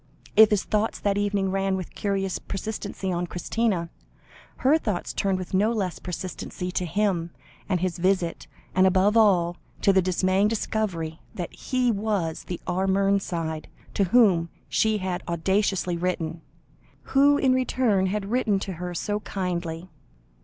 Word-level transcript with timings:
If 0.35 0.49
his 0.49 0.63
thoughts 0.63 0.99
that 0.99 1.15
evening 1.19 1.51
ran 1.51 1.75
with 1.75 1.93
curious 1.93 2.39
persistency 2.39 3.11
on 3.11 3.27
Christina, 3.27 3.91
her 4.65 4.79
thoughts 4.79 5.13
turned 5.13 5.37
with 5.37 5.53
no 5.53 5.71
less 5.71 5.99
persistency 5.99 6.71
to 6.71 6.87
him 6.87 7.29
and 7.69 7.81
his 7.81 7.99
visit, 7.99 8.47
and 8.73 8.87
above 8.87 9.15
all, 9.15 9.57
to 9.83 9.93
the 9.93 10.01
dismaying 10.01 10.47
discovery 10.47 11.19
that 11.35 11.53
he 11.53 11.91
was 11.91 12.45
the 12.45 12.59
R. 12.65 12.87
Mernside 12.87 13.65
to 13.93 14.05
whom 14.05 14.49
she 14.67 14.97
had 14.97 15.21
audaciously 15.27 15.95
written, 15.97 16.41
who 17.13 17.37
in 17.37 17.53
return 17.53 18.07
had 18.07 18.31
written 18.31 18.57
to 18.61 18.73
her 18.81 18.95
so 18.95 19.19
kindly. 19.19 19.87